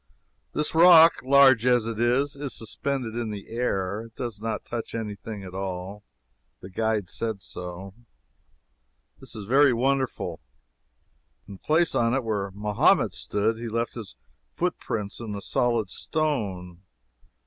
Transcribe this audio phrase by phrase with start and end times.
[0.53, 4.01] This rock, large as it is, is suspended in the air.
[4.05, 6.03] It does not touch any thing at all.
[6.61, 7.93] The guide said so.
[9.19, 10.39] This is very wonderful.
[11.47, 14.15] In the place on it where Mahomet stood, he left his
[14.49, 16.81] foot prints in the solid stone.